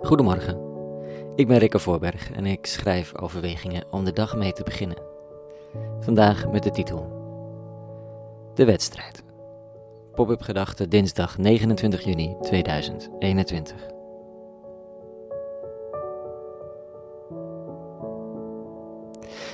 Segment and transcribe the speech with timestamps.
[0.00, 0.60] Goedemorgen,
[1.34, 4.96] ik ben Rikke Voorberg en ik schrijf overwegingen om de dag mee te beginnen.
[6.00, 7.10] Vandaag met de titel
[8.54, 9.22] De wedstrijd.
[10.14, 13.86] Pop-up gedachte dinsdag 29 juni 2021.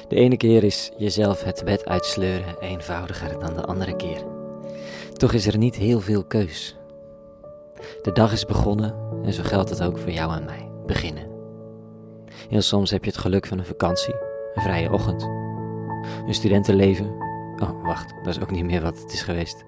[0.09, 4.25] De ene keer is jezelf het bed uitsleuren eenvoudiger dan de andere keer.
[5.13, 6.77] Toch is er niet heel veel keus.
[8.03, 10.71] De dag is begonnen en zo geldt het ook voor jou en mij.
[10.87, 11.31] Beginnen.
[12.49, 14.15] Heel soms heb je het geluk van een vakantie,
[14.55, 15.23] een vrije ochtend,
[16.27, 17.07] een studentenleven.
[17.63, 19.65] Oh, wacht, dat is ook niet meer wat het is geweest.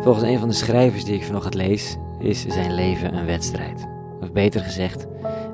[0.00, 3.86] Volgens een van de schrijvers die ik vanochtend lees, is zijn leven een wedstrijd.
[4.20, 5.06] Of beter gezegd,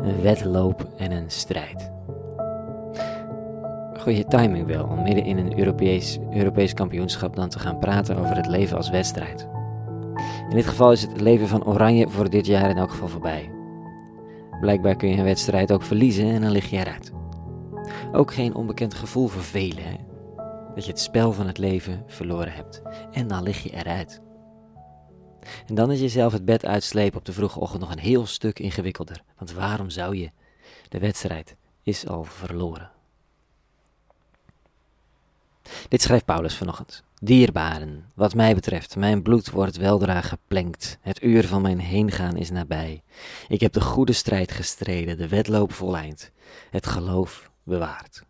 [0.03, 1.91] een wedloop en een strijd.
[4.01, 8.37] Goeie timing wel om midden in een Europees, Europees kampioenschap dan te gaan praten over
[8.37, 9.49] het leven als wedstrijd.
[10.51, 13.51] In dit geval is het leven van Oranje voor dit jaar in elk geval voorbij.
[14.61, 17.13] Blijkbaar kun je een wedstrijd ook verliezen en dan lig je eruit.
[18.13, 19.97] Ook geen onbekend gevoel voor velen, hè?
[20.75, 22.83] dat je het spel van het leven verloren hebt.
[23.13, 24.21] En dan lig je eruit.
[25.67, 28.59] En dan is jezelf het bed uitslepen op de vroege ochtend nog een heel stuk
[28.59, 29.23] ingewikkelder.
[29.37, 30.31] Want waarom zou je?
[30.89, 32.91] De wedstrijd is al verloren.
[35.89, 37.03] Dit schrijft Paulus vanochtend.
[37.23, 40.99] Dierbaren, wat mij betreft, mijn bloed wordt weldra geplenkt.
[41.01, 43.03] Het uur van mijn heengaan is nabij.
[43.49, 46.31] Ik heb de goede strijd gestreden, de wedloop voleind,
[46.71, 48.25] het geloof bewaard.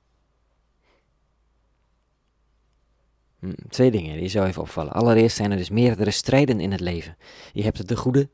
[3.40, 4.92] Hm, twee dingen die zo even opvallen.
[4.92, 7.16] Allereerst zijn er dus meerdere strijden in het leven.
[7.52, 8.28] Je hebt de goede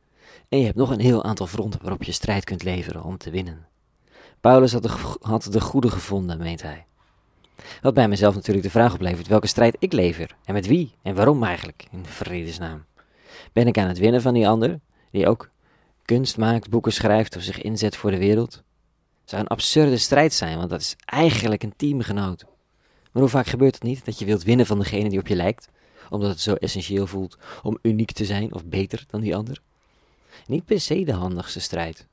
[0.49, 3.31] en je hebt nog een heel aantal fronten waarop je strijd kunt leveren om te
[3.31, 3.67] winnen.
[4.41, 4.87] Paulus had
[5.21, 6.87] had de goede gevonden, meent hij.
[7.81, 11.15] Wat bij mezelf natuurlijk de vraag oplevert welke strijd ik lever en met wie en
[11.15, 12.85] waarom eigenlijk, in vredesnaam.
[13.53, 15.51] Ben ik aan het winnen van die ander, die ook
[16.05, 18.65] kunst maakt, boeken schrijft of zich inzet voor de wereld?
[19.25, 22.45] zou een absurde strijd zijn, want dat is eigenlijk een teamgenoot.
[23.13, 25.37] Maar hoe vaak gebeurt het niet dat je wilt winnen van degene die op je
[25.37, 25.69] lijkt,
[26.11, 29.61] omdat het zo essentieel voelt om uniek te zijn of beter dan die ander?
[30.47, 32.07] Niet per se de handigste strijd.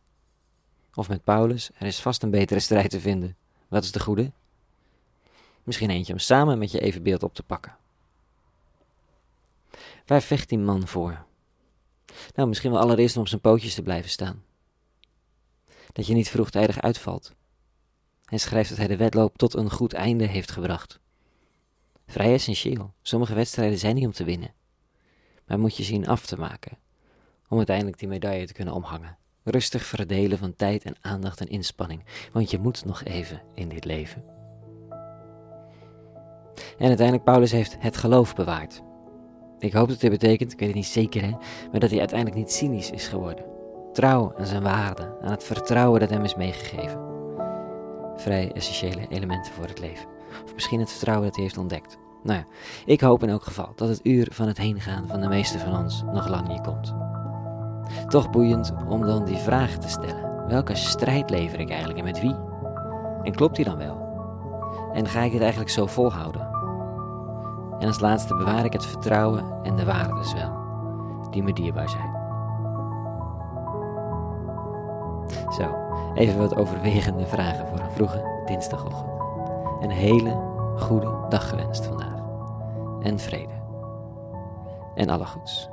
[0.94, 3.36] Of met Paulus, er is vast een betere strijd te vinden.
[3.68, 4.32] Wat is de goede?
[5.64, 7.76] Misschien eentje om samen met je evenbeeld op te pakken.
[10.06, 11.26] Waar vecht die man voor?
[12.36, 14.44] Nou, misschien wel allereerst om op zijn pootjes te blijven staan.
[15.92, 17.34] Dat je niet vroegtijdig uitvalt.
[18.26, 21.00] Hij schrijft dat hij de wedloop tot een goed einde heeft gebracht.
[22.08, 22.94] Vrij essentieel.
[23.02, 24.54] Sommige wedstrijden zijn niet om te winnen,
[25.46, 26.78] maar moet je zien af te maken,
[27.48, 29.18] om uiteindelijk die medaille te kunnen omhangen.
[29.44, 33.86] Rustig verdelen van tijd en aandacht en inspanning, want je moet nog even in dit
[33.86, 34.43] leven.
[36.78, 38.84] En uiteindelijk, Paulus heeft het geloof bewaard.
[39.60, 41.32] Ik hoop dat dit betekent, ik weet het niet zeker, hè,
[41.72, 43.46] maar dat hij uiteindelijk niet cynisch is geworden.
[43.94, 47.00] Trouw aan zijn waarde, aan het vertrouwen dat hem is meegegeven.
[48.16, 50.08] Vrij essentiële elementen voor het leven.
[50.46, 51.98] Of misschien het vertrouwen dat hij heeft ontdekt.
[52.24, 52.46] Nou ja,
[52.86, 55.78] ik hoop in elk geval dat het uur van het heengaan van de meeste van
[55.78, 56.94] ons nog lang niet komt.
[58.08, 60.48] Toch boeiend om dan die vraag te stellen.
[60.48, 62.36] Welke strijd lever ik eigenlijk en met wie?
[63.24, 64.03] En klopt die dan wel?
[64.94, 66.48] En ga ik het eigenlijk zo volhouden?
[67.80, 70.52] En als laatste bewaar ik het vertrouwen en de waardes wel,
[71.30, 72.22] die me dierbaar zijn.
[75.52, 75.76] Zo,
[76.14, 79.12] even wat overwegende vragen voor een vroege dinsdagochtend.
[79.82, 80.42] Een hele
[80.78, 82.22] goede dag gewenst vandaag.
[83.02, 83.54] En vrede.
[84.96, 85.70] En alle goeds.